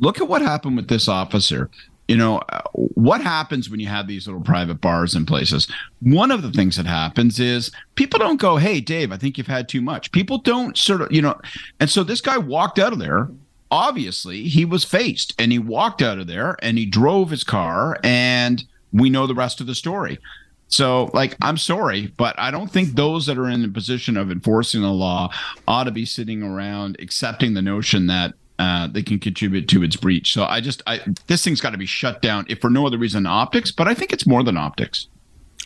look 0.00 0.20
at 0.20 0.26
what 0.26 0.42
happened 0.42 0.76
with 0.76 0.88
this 0.88 1.06
officer 1.06 1.70
you 2.10 2.16
know 2.16 2.38
uh, 2.48 2.60
what 2.72 3.20
happens 3.20 3.70
when 3.70 3.78
you 3.78 3.86
have 3.86 4.08
these 4.08 4.26
little 4.26 4.42
private 4.42 4.80
bars 4.80 5.14
in 5.14 5.24
places? 5.24 5.70
One 6.00 6.32
of 6.32 6.42
the 6.42 6.50
things 6.50 6.76
that 6.76 6.86
happens 6.86 7.38
is 7.38 7.70
people 7.94 8.18
don't 8.18 8.40
go 8.40 8.56
hey 8.56 8.80
dave 8.80 9.12
i 9.12 9.16
think 9.16 9.38
you've 9.38 9.46
had 9.46 9.68
too 9.68 9.80
much. 9.80 10.10
People 10.10 10.38
don't 10.38 10.76
sort 10.76 11.02
of 11.02 11.12
you 11.12 11.22
know 11.22 11.40
and 11.78 11.88
so 11.88 12.02
this 12.02 12.20
guy 12.20 12.36
walked 12.36 12.80
out 12.80 12.92
of 12.92 12.98
there. 12.98 13.28
Obviously 13.70 14.48
he 14.48 14.64
was 14.64 14.82
faced 14.82 15.34
and 15.38 15.52
he 15.52 15.60
walked 15.60 16.02
out 16.02 16.18
of 16.18 16.26
there 16.26 16.56
and 16.60 16.76
he 16.78 16.84
drove 16.84 17.30
his 17.30 17.44
car 17.44 17.96
and 18.02 18.64
we 18.92 19.08
know 19.08 19.28
the 19.28 19.34
rest 19.34 19.60
of 19.60 19.68
the 19.68 19.74
story. 19.76 20.18
So, 20.66 21.10
like, 21.12 21.36
I'm 21.42 21.56
sorry, 21.56 22.12
but 22.16 22.38
I 22.38 22.52
don't 22.52 22.70
think 22.70 22.94
those 22.94 23.26
that 23.26 23.38
are 23.38 23.48
in 23.48 23.62
the 23.62 23.68
position 23.68 24.16
of 24.16 24.30
enforcing 24.30 24.82
the 24.82 24.92
law 24.92 25.30
ought 25.66 25.84
to 25.84 25.90
be 25.90 26.04
sitting 26.04 26.44
around 26.44 26.96
accepting 27.00 27.54
the 27.54 27.62
notion 27.62 28.06
that 28.06 28.34
uh, 28.60 28.86
they 28.86 29.02
can 29.02 29.18
contribute 29.18 29.66
to 29.68 29.82
its 29.82 29.96
breach. 29.96 30.34
So 30.34 30.44
I 30.44 30.60
just, 30.60 30.82
I, 30.86 31.00
this 31.28 31.42
thing's 31.42 31.62
got 31.62 31.70
to 31.70 31.78
be 31.78 31.86
shut 31.86 32.20
down, 32.20 32.44
if 32.48 32.60
for 32.60 32.68
no 32.68 32.86
other 32.86 32.98
reason 32.98 33.24
optics, 33.24 33.70
but 33.72 33.88
I 33.88 33.94
think 33.94 34.12
it's 34.12 34.26
more 34.26 34.44
than 34.44 34.58
optics. 34.58 35.08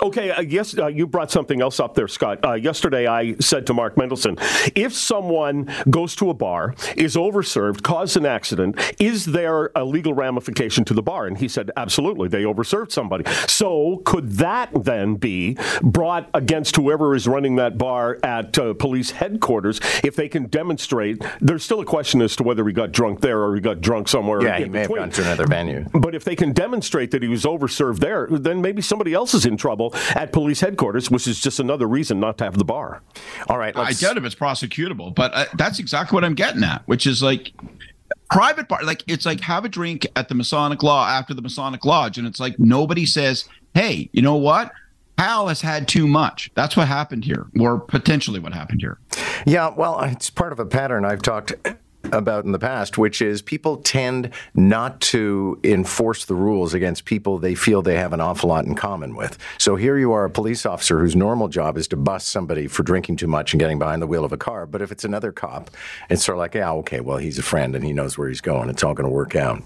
Okay, 0.03 0.31
uh, 0.31 0.41
yes, 0.41 0.77
uh, 0.77 0.89
you 0.89 1.07
brought 1.07 1.31
something 1.31 1.63
else 1.63 1.79
up 1.79 1.95
there, 1.95 2.09
Scott. 2.09 2.45
Uh, 2.45 2.55
yesterday, 2.55 3.07
I 3.07 3.37
said 3.39 3.65
to 3.69 3.75
Mark 3.75 3.95
Mendelson, 3.95 4.37
if 4.75 4.93
someone 4.93 5.73
goes 5.89 6.17
to 6.17 6.31
a 6.31 6.35
bar, 6.35 6.75
is 6.97 7.15
overserved, 7.15 7.83
caused 7.85 8.17
an 8.17 8.27
accident, 8.27 8.77
is 8.99 9.25
there 9.25 9.71
a 9.77 9.85
legal 9.85 10.13
ramification 10.13 10.85
to 10.87 10.95
the 10.95 11.03
bar? 11.03 11.27
And 11.27 11.39
he 11.39 11.47
said, 11.47 11.71
absolutely, 11.77 12.27
they 12.27 12.43
overserved 12.43 12.91
somebody. 12.91 13.25
So 13.47 14.03
could 14.05 14.33
that 14.33 14.71
then 14.75 15.15
be 15.15 15.57
brought 15.81 16.29
against 16.35 16.75
whoever 16.75 17.15
is 17.15 17.29
running 17.29 17.55
that 17.57 17.79
bar 17.79 18.19
at 18.25 18.59
uh, 18.59 18.75
police 18.75 19.13
headquarters 19.13 19.81
if 20.03 20.17
they 20.17 20.29
can 20.29 20.47
demonstrate? 20.47 21.25
There's 21.41 21.63
still 21.63 21.81
a 21.81 21.87
question 21.87 22.21
as 22.21 22.35
to 22.37 22.43
whether 22.43 22.67
he 22.67 22.73
got 22.73 22.91
drunk 22.91 23.21
there 23.21 23.41
or 23.41 23.55
he 23.55 23.61
got 23.61 23.81
drunk 23.81 24.09
somewhere. 24.09 24.43
Yeah, 24.43 24.59
he 24.59 24.65
may 24.65 24.83
between. 24.83 25.03
have 25.03 25.11
gone 25.11 25.11
to 25.11 25.23
another 25.23 25.47
venue. 25.47 25.87
But 25.95 26.17
if 26.17 26.25
they 26.25 26.35
can 26.35 26.53
demonstrate 26.53 27.13
that 27.13 27.23
he 27.23 27.29
was 27.29 27.45
overserved 27.45 28.01
there, 28.01 28.27
then 28.29 28.61
maybe 28.61 28.83
somebody 28.83 29.15
else 29.15 29.35
is 29.35 29.47
in 29.47 29.57
trouble 29.57 29.84
at 30.15 30.33
police 30.33 30.61
headquarters, 30.61 31.11
which 31.11 31.27
is 31.27 31.41
just 31.41 31.61
another 31.61 31.87
reason 31.87 32.21
not 32.21 32.39
to 32.39 32.45
have 32.45 32.59
the 32.59 32.65
bar. 32.65 33.03
All 33.49 33.59
right. 33.59 33.77
I 33.77 33.93
doubt 33.93 34.17
if 34.17 34.25
it's 34.25 34.35
prosecutable, 34.35 35.15
but 35.15 35.35
uh, 35.35 35.47
that's 35.57 35.79
exactly 35.79 36.15
what 36.15 36.25
I'm 36.25 36.35
getting 36.35 36.63
at, 36.63 36.83
which 36.87 37.07
is 37.07 37.23
like 37.23 37.53
private 38.31 38.69
bar. 38.69 38.83
Like 38.85 39.03
it's 39.07 39.27
like 39.27 39.41
have 39.41 39.65
a 39.65 39.69
drink 39.69 40.07
at 40.17 40.29
the 40.29 40.35
Masonic 40.35 40.83
Law 40.83 41.07
after 41.07 41.35
the 41.35 41.43
Masonic 41.43 41.85
Lodge, 41.85 42.19
and 42.19 42.27
it's 42.27 42.41
like 42.41 42.59
nobody 42.59 43.07
says, 43.07 43.49
"Hey, 43.75 44.09
you 44.13 44.23
know 44.23 44.37
what." 44.37 44.73
Hal 45.17 45.47
has 45.47 45.61
had 45.61 45.87
too 45.87 46.09
much. 46.09 46.51
That's 46.55 46.77
what 46.77 46.89
happened 46.89 47.25
here, 47.25 47.47
or 47.61 47.79
potentially 47.79 48.41
what 48.41 48.53
happened 48.53 48.81
here. 48.81 48.99
Yeah, 49.47 49.69
well, 49.69 50.01
it's 50.01 50.29
part 50.29 50.53
of 50.53 50.59
a 50.59 50.67
pattern 50.67 51.05
I've 51.05 51.23
talked 51.23 51.53
about 52.13 52.45
in 52.45 52.53
the 52.53 52.59
past, 52.59 52.99
which 52.99 53.23
is 53.23 53.43
people 53.43 53.79
tend 53.79 54.31
not 54.55 55.01
to 55.01 55.59
enforce 55.65 56.25
the 56.25 56.35
rules 56.35 56.75
against 56.75 57.05
people 57.05 57.39
they 57.39 57.55
feel 57.55 57.83
they 57.83 57.97
have 57.97 58.13
an 58.13 58.21
awful 58.21 58.49
lot 58.49 58.65
in 58.65 58.75
common 58.75 59.15
with. 59.15 59.39
So 59.59 59.77
here 59.77 59.99
you 59.99 60.13
are, 60.13 60.25
a 60.25 60.31
police 60.31 60.67
officer 60.67 61.01
whose 61.01 61.17
normal 61.17 61.49
job 61.49 61.77
is 61.77 61.89
to 61.89 61.97
bust 61.97 62.29
somebody 62.29 62.67
for 62.67 62.83
drinking 62.83 63.17
too 63.17 63.27
much 63.27 63.53
and 63.53 63.61
getting 63.61 63.79
behind 63.79 64.03
the 64.03 64.07
wheel 64.07 64.25
of 64.25 64.33
a 64.33 64.37
car. 64.37 64.67
But 64.67 64.83
if 64.83 64.93
it's 64.93 65.05
another 65.05 65.33
cop, 65.33 65.71
it's 66.11 66.25
sort 66.25 66.37
of 66.37 66.41
like, 66.41 66.55
yeah, 66.55 66.73
okay, 66.73 67.01
well, 67.01 67.19
he's 67.19 67.39
a 67.39 67.43
friend 67.43 67.75
and 67.75 67.85
he 67.85 67.93
knows 67.93 68.19
where 68.19 68.29
he's 68.29 68.41
going. 68.41 68.69
It's 68.71 68.85
all 68.85 68.95
going 68.95 69.09
to 69.09 69.15
work 69.15 69.37
out. 69.37 69.63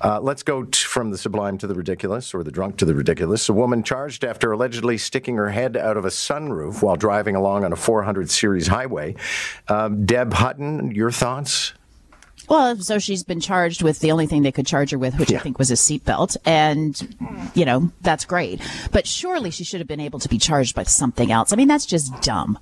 Uh, 0.00 0.20
let's 0.20 0.42
go 0.42 0.64
t- 0.64 0.78
from 0.80 1.10
the 1.10 1.18
sublime 1.18 1.58
to 1.58 1.66
the 1.66 1.74
ridiculous, 1.74 2.34
or 2.34 2.42
the 2.42 2.50
drunk 2.50 2.76
to 2.78 2.84
the 2.84 2.94
ridiculous. 2.94 3.48
A 3.48 3.52
woman 3.52 3.82
charged 3.82 4.24
after 4.24 4.52
allegedly 4.52 4.98
sticking 4.98 5.36
her 5.36 5.50
head 5.50 5.76
out 5.76 5.96
of 5.96 6.04
a 6.04 6.08
sunroof 6.08 6.82
while 6.82 6.96
driving 6.96 7.36
along 7.36 7.64
on 7.64 7.72
a 7.72 7.76
400 7.76 8.30
series 8.30 8.66
highway. 8.66 9.14
Um, 9.68 10.04
Deb 10.04 10.32
Hutton, 10.32 10.92
your 10.92 11.10
thoughts? 11.10 11.71
Well, 12.48 12.76
so 12.76 12.98
she's 12.98 13.22
been 13.22 13.40
charged 13.40 13.82
with 13.82 14.00
the 14.00 14.12
only 14.12 14.26
thing 14.26 14.42
they 14.42 14.52
could 14.52 14.66
charge 14.66 14.90
her 14.90 14.98
with, 14.98 15.18
which 15.18 15.30
yeah. 15.30 15.38
I 15.38 15.40
think 15.40 15.58
was 15.58 15.70
a 15.70 15.74
seatbelt. 15.74 16.36
And, 16.44 17.50
you 17.54 17.64
know, 17.64 17.90
that's 18.00 18.24
great. 18.24 18.60
But 18.90 19.06
surely 19.06 19.50
she 19.50 19.64
should 19.64 19.80
have 19.80 19.88
been 19.88 20.00
able 20.00 20.18
to 20.18 20.28
be 20.28 20.38
charged 20.38 20.74
by 20.74 20.82
something 20.84 21.32
else. 21.32 21.52
I 21.52 21.56
mean, 21.56 21.68
that's 21.68 21.86
just 21.86 22.20
dumb. 22.22 22.58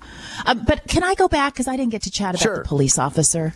Um, 0.46 0.64
but 0.66 0.86
can 0.86 1.02
I 1.02 1.14
go 1.14 1.28
back? 1.28 1.54
Because 1.54 1.68
I 1.68 1.76
didn't 1.76 1.92
get 1.92 2.02
to 2.02 2.10
chat 2.10 2.34
about 2.34 2.42
sure. 2.42 2.58
the 2.58 2.68
police 2.68 2.98
officer. 2.98 3.54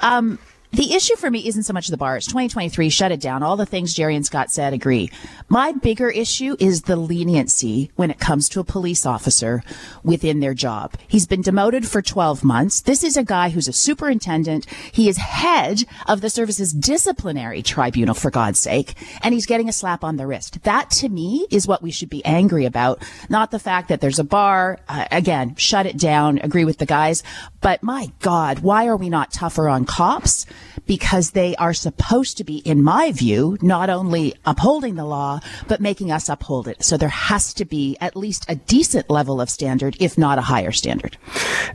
Um, 0.00 0.38
the 0.72 0.92
issue 0.94 1.16
for 1.16 1.30
me 1.30 1.46
isn't 1.48 1.62
so 1.62 1.72
much 1.72 1.88
the 1.88 1.96
bar. 1.96 2.16
It's 2.16 2.26
2023. 2.26 2.90
Shut 2.90 3.10
it 3.10 3.20
down. 3.20 3.42
All 3.42 3.56
the 3.56 3.64
things 3.64 3.94
Jerry 3.94 4.14
and 4.14 4.26
Scott 4.26 4.50
said 4.50 4.72
agree. 4.74 5.10
My 5.48 5.72
bigger 5.72 6.10
issue 6.10 6.56
is 6.60 6.82
the 6.82 6.96
leniency 6.96 7.90
when 7.96 8.10
it 8.10 8.18
comes 8.18 8.48
to 8.50 8.60
a 8.60 8.64
police 8.64 9.06
officer 9.06 9.62
within 10.04 10.40
their 10.40 10.54
job. 10.54 10.94
He's 11.06 11.26
been 11.26 11.40
demoted 11.40 11.88
for 11.88 12.02
12 12.02 12.44
months. 12.44 12.82
This 12.82 13.02
is 13.02 13.16
a 13.16 13.24
guy 13.24 13.48
who's 13.48 13.66
a 13.66 13.72
superintendent. 13.72 14.66
He 14.92 15.08
is 15.08 15.16
head 15.16 15.84
of 16.06 16.20
the 16.20 16.30
service's 16.30 16.72
disciplinary 16.72 17.62
tribunal, 17.62 18.14
for 18.14 18.30
God's 18.30 18.58
sake, 18.58 18.94
and 19.22 19.32
he's 19.32 19.46
getting 19.46 19.68
a 19.68 19.72
slap 19.72 20.04
on 20.04 20.16
the 20.16 20.26
wrist. 20.26 20.62
That 20.64 20.90
to 20.90 21.08
me 21.08 21.46
is 21.50 21.66
what 21.66 21.82
we 21.82 21.90
should 21.90 22.10
be 22.10 22.24
angry 22.24 22.64
about, 22.64 23.02
not 23.28 23.50
the 23.50 23.58
fact 23.58 23.88
that 23.88 24.00
there's 24.00 24.18
a 24.18 24.24
bar. 24.24 24.78
Uh, 24.88 25.06
again, 25.10 25.54
shut 25.56 25.86
it 25.86 25.96
down. 25.96 26.38
Agree 26.38 26.64
with 26.64 26.78
the 26.78 26.86
guys. 26.86 27.22
But 27.60 27.82
my 27.82 28.12
God, 28.20 28.60
why 28.60 28.86
are 28.86 28.96
we 28.96 29.08
not 29.08 29.32
tougher 29.32 29.68
on 29.68 29.84
cops? 29.84 30.46
Because 30.86 31.32
they 31.32 31.54
are 31.56 31.74
supposed 31.74 32.36
to 32.38 32.44
be, 32.44 32.58
in 32.58 32.82
my 32.82 33.12
view, 33.12 33.58
not 33.60 33.90
only 33.90 34.34
upholding 34.46 34.94
the 34.94 35.04
law, 35.04 35.40
but 35.66 35.80
making 35.80 36.10
us 36.10 36.28
uphold 36.28 36.66
it. 36.68 36.82
So 36.82 36.96
there 36.96 37.08
has 37.08 37.52
to 37.54 37.64
be 37.64 37.96
at 38.00 38.16
least 38.16 38.46
a 38.48 38.54
decent 38.54 39.10
level 39.10 39.40
of 39.40 39.50
standard, 39.50 39.96
if 40.00 40.16
not 40.16 40.38
a 40.38 40.42
higher 40.42 40.72
standard. 40.72 41.18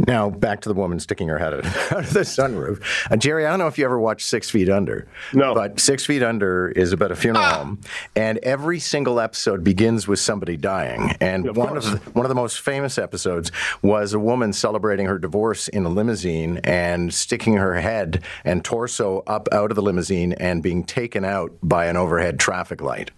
Now, 0.08 0.30
back 0.30 0.62
to 0.62 0.70
the 0.70 0.76
woman 0.76 1.00
sticking 1.00 1.28
her 1.28 1.38
head 1.38 1.54
out 1.54 1.60
of 1.92 2.14
the 2.14 2.22
sunroof. 2.22 2.82
Uh, 3.12 3.18
Jerry, 3.18 3.46
I 3.46 3.50
don't 3.50 3.60
know 3.60 3.68
if 3.68 3.78
you 3.78 3.86
ever 3.86 4.00
watched 4.00 4.28
Six 4.28 4.50
Feet 4.50 4.70
Under. 4.70 5.08
No. 5.34 5.54
But 5.54 5.80
Six 5.80 6.06
Feet 6.06 6.24
Under 6.24 6.70
is 6.70 6.92
about 6.92 7.12
a 7.12 7.16
funeral 7.16 7.46
home, 7.46 7.82
and 8.16 8.40
every 8.40 8.80
single 8.80 9.20
episode 9.20 9.64
begins 9.64 10.08
with 10.08 10.20
somebody 10.20 10.58
dying. 10.58 11.16
And 11.20 11.48
Of 11.48 11.58
one 11.58 11.70
course. 11.70 11.86
of 11.88 12.04
the, 12.06 12.12
one 12.12 12.26
of 12.26 12.30
the 12.30 12.36
most 12.36 12.60
famous 12.62 12.98
episodes 12.98 13.52
was 13.82 14.14
a 14.14 14.20
woman 14.20 14.54
celebrating 14.54 15.06
her 15.06 15.20
divorce 15.20 15.68
in 15.68 15.86
a 15.86 15.90
limousine 15.90 16.58
and 16.64 17.14
sticking 17.14 17.56
her 17.56 17.76
head 17.76 18.24
and 18.44 18.64
torso 18.74 19.22
up 19.28 19.48
out 19.52 19.70
of 19.70 19.76
the 19.76 19.84
limousine 19.84 20.34
and 20.34 20.64
being 20.64 20.84
taken 20.84 21.24
out 21.24 21.52
by 21.62 21.86
an 21.86 21.96
overhead 21.96 22.40
traffic 22.40 22.82
light, 22.82 23.12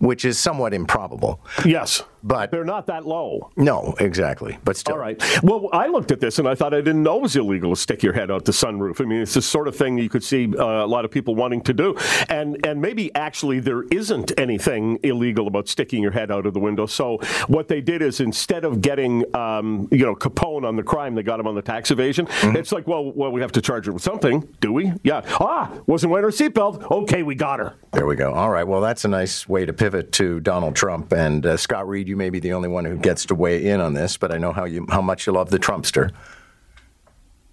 which 0.00 0.22
is 0.22 0.38
somewhat 0.38 0.74
improbable. 0.74 1.40
Yes. 1.64 2.02
But- 2.22 2.50
they're 2.50 2.64
not 2.64 2.86
that 2.88 3.06
low. 3.06 3.50
No, 3.56 3.94
exactly. 4.00 4.58
But 4.64 4.76
still. 4.76 4.94
All 4.94 5.00
right. 5.00 5.22
Well, 5.42 5.70
I 5.72 5.86
looked 5.86 6.10
at 6.10 6.20
this 6.20 6.38
and 6.38 6.48
I 6.48 6.54
thought 6.54 6.74
I 6.74 6.78
didn't 6.80 7.02
know 7.04 7.16
it 7.16 7.22
was 7.22 7.36
illegal 7.36 7.70
to 7.74 7.80
stick 7.80 8.02
your 8.02 8.12
head 8.12 8.30
out 8.30 8.44
the 8.44 8.52
sunroof. 8.52 9.00
I 9.00 9.04
mean, 9.04 9.20
it's 9.22 9.34
the 9.34 9.40
sort 9.42 9.68
of 9.68 9.76
thing 9.76 9.96
you 9.98 10.08
could 10.10 10.24
see 10.24 10.52
uh, 10.58 10.64
a 10.64 10.86
lot 10.86 11.04
of 11.04 11.10
people 11.10 11.34
wanting 11.36 11.62
to 11.62 11.72
do, 11.72 11.96
and 12.28 12.64
and 12.66 12.82
maybe 12.82 13.14
actually 13.14 13.60
there 13.60 13.84
isn't 13.84 14.32
anything 14.36 14.98
illegal 15.04 15.46
about 15.46 15.68
sticking 15.68 16.02
your 16.02 16.10
head 16.10 16.30
out 16.30 16.44
of 16.44 16.54
the 16.54 16.60
window. 16.60 16.86
So 16.86 17.18
what 17.46 17.68
they 17.68 17.80
did 17.80 18.02
is 18.02 18.20
instead 18.20 18.64
of 18.64 18.80
getting 18.80 19.24
um, 19.34 19.88
you 19.92 20.04
know 20.04 20.16
Capone 20.16 20.66
on 20.66 20.74
the 20.74 20.82
crime, 20.82 21.14
they 21.14 21.22
got 21.22 21.38
him 21.38 21.46
on 21.46 21.54
the 21.54 21.62
tax 21.62 21.90
evasion. 21.92 22.26
It's 22.42 22.72
like, 22.72 22.86
well, 22.88 23.12
well, 23.12 23.30
we 23.30 23.40
have 23.40 23.52
to 23.52 23.62
charge 23.62 23.86
her 23.86 23.92
with 23.92 24.02
something, 24.02 24.46
do 24.60 24.72
we? 24.72 24.92
Yeah. 25.02 25.22
Ah, 25.40 25.72
wasn't 25.86 26.10
wearing 26.12 26.24
her 26.24 26.30
seatbelt. 26.30 26.90
Okay, 26.90 27.22
we 27.22 27.34
got 27.34 27.58
her. 27.58 27.74
There 27.92 28.06
we 28.06 28.16
go. 28.16 28.32
All 28.32 28.50
right. 28.50 28.66
Well, 28.66 28.80
that's 28.80 29.04
a 29.04 29.08
nice 29.08 29.48
way 29.48 29.64
to 29.64 29.72
pivot 29.72 30.12
to 30.12 30.40
Donald 30.40 30.76
Trump 30.76 31.12
and 31.12 31.44
uh, 31.44 31.56
Scott 31.56 31.88
Reid. 31.88 32.08
You 32.08 32.16
may 32.16 32.30
be 32.30 32.40
the 32.40 32.52
only 32.52 32.68
one 32.68 32.84
who 32.84 32.96
gets 32.96 33.24
to 33.26 33.34
weigh 33.34 33.68
in 33.68 33.80
on 33.80 33.94
this, 33.94 34.16
but 34.16 34.32
I 34.32 34.38
know 34.38 34.52
how 34.52 34.64
you 34.64 34.86
how 34.90 35.02
much 35.02 35.26
you 35.26 35.32
love 35.32 35.50
the 35.50 35.58
Trumpster. 35.58 36.10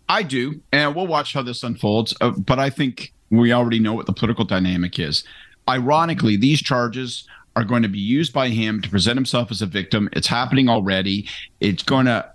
I 0.07 0.23
do, 0.23 0.61
and 0.71 0.95
we'll 0.95 1.07
watch 1.07 1.33
how 1.33 1.41
this 1.41 1.63
unfolds. 1.63 2.15
Uh, 2.21 2.31
but 2.31 2.59
I 2.59 2.69
think 2.69 3.13
we 3.29 3.51
already 3.51 3.79
know 3.79 3.93
what 3.93 4.05
the 4.05 4.13
political 4.13 4.45
dynamic 4.45 4.99
is. 4.99 5.23
Ironically, 5.67 6.37
these 6.37 6.61
charges 6.61 7.27
are 7.55 7.63
going 7.63 7.81
to 7.83 7.89
be 7.89 7.99
used 7.99 8.33
by 8.33 8.49
him 8.49 8.81
to 8.81 8.89
present 8.89 9.17
himself 9.17 9.49
as 9.49 9.61
a 9.61 9.65
victim. 9.65 10.09
It's 10.13 10.27
happening 10.27 10.69
already. 10.69 11.27
It's 11.59 11.83
going 11.83 12.05
to 12.05 12.29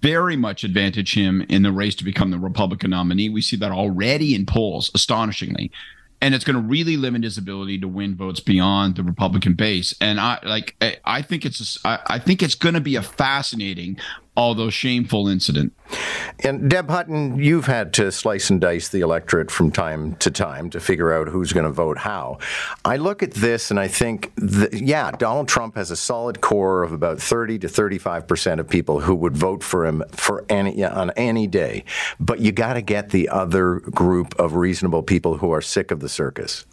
very 0.00 0.36
much 0.36 0.64
advantage 0.64 1.14
him 1.14 1.44
in 1.48 1.62
the 1.62 1.72
race 1.72 1.94
to 1.96 2.04
become 2.04 2.30
the 2.30 2.38
Republican 2.38 2.90
nominee. 2.90 3.28
We 3.28 3.42
see 3.42 3.56
that 3.56 3.72
already 3.72 4.34
in 4.34 4.46
polls, 4.46 4.90
astonishingly. 4.94 5.70
And 6.20 6.34
it's 6.34 6.44
going 6.44 6.56
to 6.56 6.62
really 6.62 6.96
limit 6.96 7.22
his 7.22 7.38
ability 7.38 7.78
to 7.78 7.88
win 7.88 8.16
votes 8.16 8.40
beyond 8.40 8.96
the 8.96 9.04
Republican 9.04 9.54
base. 9.54 9.94
And 10.00 10.18
I 10.18 10.40
like, 10.42 10.74
I, 11.04 11.22
think 11.22 11.44
it's, 11.44 11.78
I 11.84 12.18
think 12.18 12.42
it's 12.42 12.56
going 12.56 12.74
to 12.74 12.80
be 12.80 12.96
a 12.96 13.02
fascinating, 13.02 13.98
although 14.38 14.70
shameful 14.70 15.26
incident. 15.26 15.72
And 16.44 16.70
Deb 16.70 16.88
Hutton, 16.88 17.42
you've 17.42 17.66
had 17.66 17.92
to 17.94 18.12
slice 18.12 18.50
and 18.50 18.60
dice 18.60 18.88
the 18.88 19.00
electorate 19.00 19.50
from 19.50 19.72
time 19.72 20.14
to 20.16 20.30
time 20.30 20.70
to 20.70 20.78
figure 20.78 21.12
out 21.12 21.26
who's 21.26 21.52
going 21.52 21.66
to 21.66 21.72
vote 21.72 21.98
how. 21.98 22.38
I 22.84 22.98
look 22.98 23.24
at 23.24 23.34
this 23.34 23.72
and 23.72 23.80
I 23.80 23.88
think, 23.88 24.32
that, 24.36 24.74
yeah, 24.74 25.10
Donald 25.10 25.48
Trump 25.48 25.74
has 25.74 25.90
a 25.90 25.96
solid 25.96 26.40
core 26.40 26.84
of 26.84 26.92
about 26.92 27.20
30 27.20 27.58
to 27.58 27.68
35 27.68 28.28
percent 28.28 28.60
of 28.60 28.68
people 28.68 29.00
who 29.00 29.14
would 29.16 29.36
vote 29.36 29.64
for 29.64 29.84
him 29.84 30.04
for 30.12 30.44
any 30.48 30.84
on 30.84 31.10
any 31.16 31.48
day. 31.48 31.84
But 32.20 32.38
you 32.38 32.52
got 32.52 32.74
to 32.74 32.82
get 32.82 33.10
the 33.10 33.28
other 33.30 33.80
group 33.80 34.38
of 34.38 34.54
reasonable 34.54 35.02
people 35.02 35.38
who 35.38 35.50
are 35.50 35.60
sick 35.60 35.90
of 35.90 35.98
the 35.98 36.08
circus. 36.08 36.64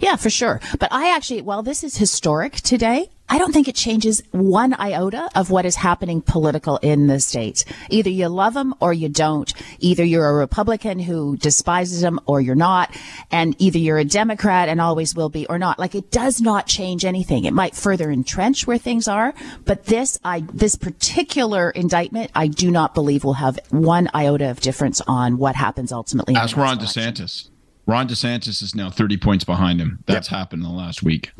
Yeah, 0.00 0.16
for 0.16 0.30
sure. 0.30 0.60
But 0.78 0.92
I 0.92 1.14
actually, 1.14 1.42
while 1.42 1.62
this 1.62 1.84
is 1.84 1.96
historic 1.96 2.54
today, 2.56 3.10
I 3.30 3.36
don't 3.36 3.52
think 3.52 3.68
it 3.68 3.74
changes 3.74 4.22
one 4.30 4.72
iota 4.72 5.28
of 5.34 5.50
what 5.50 5.66
is 5.66 5.76
happening 5.76 6.22
political 6.22 6.78
in 6.78 7.08
the 7.08 7.20
states. 7.20 7.66
Either 7.90 8.08
you 8.08 8.28
love 8.28 8.54
them 8.54 8.74
or 8.80 8.94
you 8.94 9.10
don't. 9.10 9.52
Either 9.80 10.02
you're 10.02 10.26
a 10.26 10.34
Republican 10.34 10.98
who 10.98 11.36
despises 11.36 12.00
them 12.00 12.20
or 12.24 12.40
you're 12.40 12.54
not. 12.54 12.96
And 13.30 13.54
either 13.58 13.78
you're 13.78 13.98
a 13.98 14.04
Democrat 14.04 14.70
and 14.70 14.80
always 14.80 15.14
will 15.14 15.28
be 15.28 15.46
or 15.46 15.58
not. 15.58 15.78
Like 15.78 15.94
it 15.94 16.10
does 16.10 16.40
not 16.40 16.66
change 16.66 17.04
anything. 17.04 17.44
It 17.44 17.52
might 17.52 17.76
further 17.76 18.10
entrench 18.10 18.66
where 18.66 18.78
things 18.78 19.06
are. 19.06 19.34
But 19.66 19.84
this, 19.84 20.18
I, 20.24 20.44
this 20.54 20.74
particular 20.74 21.68
indictment, 21.70 22.30
I 22.34 22.46
do 22.46 22.70
not 22.70 22.94
believe 22.94 23.24
will 23.24 23.34
have 23.34 23.58
one 23.68 24.08
iota 24.14 24.50
of 24.50 24.60
difference 24.60 25.02
on 25.06 25.36
what 25.36 25.54
happens 25.54 25.92
ultimately. 25.92 26.34
Ask 26.34 26.56
Ron 26.56 26.78
election. 26.78 27.12
DeSantis. 27.12 27.50
Ron 27.88 28.06
DeSantis 28.06 28.62
is 28.62 28.74
now 28.74 28.90
30 28.90 29.16
points 29.16 29.44
behind 29.44 29.80
him. 29.80 30.04
That's 30.04 30.28
happened 30.28 30.62
in 30.62 30.68
the 30.68 30.74
last 30.74 31.02
week. 31.02 31.32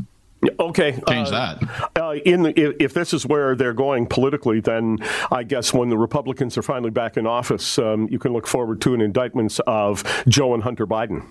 Okay. 0.59 0.93
Change 1.09 1.29
uh, 1.29 1.59
that. 1.59 1.91
Uh, 2.01 2.13
in 2.25 2.45
the, 2.45 2.59
if, 2.59 2.77
if 2.81 2.95
this 2.95 3.13
is 3.13 3.27
where 3.27 3.55
they're 3.55 3.75
going 3.75 4.07
politically, 4.07 4.61
then 4.61 4.99
I 5.31 5.43
guess 5.43 5.75
when 5.75 5.91
the 5.91 5.99
Republicans 5.99 6.57
are 6.57 6.63
finally 6.63 6.91
back 6.91 7.17
in 7.19 7.27
office, 7.27 7.79
um, 7.79 8.09
you 8.11 8.19
can 8.19 8.33
look 8.33 8.47
forward 8.47 8.81
to 8.83 8.95
an 8.95 9.03
indictment 9.03 9.59
of 9.67 10.05
Joe 10.27 10.55
and 10.55 10.63
Hunter 10.63 10.87
Biden. 10.87 11.27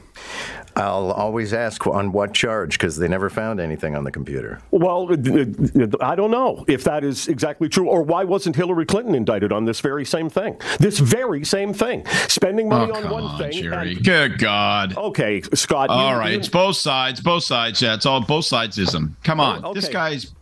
I'll 0.76 1.12
always 1.12 1.54
ask 1.54 1.86
on 1.88 2.12
what 2.12 2.34
charge 2.34 2.78
because 2.78 2.98
they 2.98 3.08
never 3.08 3.30
found 3.30 3.60
anything 3.60 3.96
on 3.96 4.04
the 4.04 4.12
computer. 4.12 4.60
Well, 4.72 5.08
uh, 5.12 5.16
uh, 5.16 5.88
I 6.02 6.16
don't 6.16 6.32
know 6.32 6.64
if 6.68 6.84
that 6.84 7.04
is 7.04 7.28
exactly 7.28 7.70
true, 7.70 7.88
or 7.90 8.02
why 8.04 8.24
wasn't 8.24 8.56
Hillary 8.56 8.86
Clinton 8.86 9.16
indicted 9.16 9.52
on 9.52 9.66
this 9.66 9.80
very 9.80 10.06
same 10.06 10.30
thing? 10.30 10.60
This 10.80 11.00
very 11.00 11.44
same 11.46 11.74
thing, 11.74 12.06
spending 12.28 12.70
money 12.70 12.92
Oh, 12.92 12.96
on 12.98 13.02
come 13.04 13.12
one 13.12 13.24
on, 13.24 13.38
thing. 13.40 13.52
Jerry. 13.52 13.94
and- 13.94 14.04
Good 14.04 14.40
God. 14.40 14.96
okay, 14.98 15.42
Scott. 15.54 15.90
All 15.90 16.12
you- 16.14 16.18
right, 16.20 16.32
you- 16.34 16.38
it's 16.40 16.48
both 16.50 16.76
sides, 16.78 17.20
both 17.22 17.44
sides. 17.44 17.82
Yeah, 17.82 17.94
it's 17.96 18.06
all 18.06 18.22
both 18.22 18.46
sidesism. 18.46 19.12
Come 19.24 19.40
oh, 19.40 19.44
on, 19.44 19.62
Oh, 19.66 19.74
this 19.74 19.86
okay. 19.86 19.94
guy's 19.94 20.34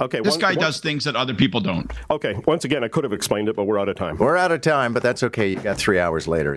okay. 0.00 0.20
this 0.20 0.32
one- 0.32 0.40
guy 0.40 0.48
one- 0.52 0.58
does 0.58 0.80
things 0.80 1.04
that 1.04 1.16
other 1.16 1.34
people 1.34 1.60
don't. 1.60 1.90
Okay. 2.10 2.34
Once 2.46 2.64
again, 2.64 2.82
I 2.84 2.88
could 2.88 3.04
have 3.04 3.12
explained 3.12 3.48
it, 3.48 3.56
but 3.56 3.64
we're 3.64 3.78
out 3.78 3.88
of 3.88 3.96
time. 3.96 4.16
We're 4.18 4.36
out 4.36 4.52
of 4.52 4.60
time, 4.60 4.92
but 4.92 5.02
that's 5.02 5.22
okay. 5.22 5.48
You 5.50 5.56
got 5.56 5.76
three 5.76 5.98
hours 5.98 6.26
later. 6.28 6.56